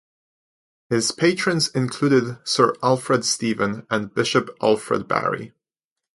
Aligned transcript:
His 0.89 1.11
patrons 1.11 1.67
included 1.75 2.39
Sir 2.43 2.73
Alfred 2.81 3.23
Stephen 3.23 3.85
and 3.91 4.11
Bishop 4.11 4.49
Alfred 4.59 5.07
Barry. 5.07 5.53